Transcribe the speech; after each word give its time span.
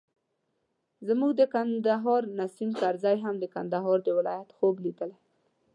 زموږ 1.07 1.31
د 1.37 1.41
کندهار 1.53 2.21
نیسم 2.37 2.69
کرزي 2.79 3.17
هم 3.23 3.35
د 3.39 3.45
کندهار 3.55 3.97
د 4.03 4.09
ولایت 4.17 4.49
خوب 4.57 4.75
لیدلی. 4.85 5.17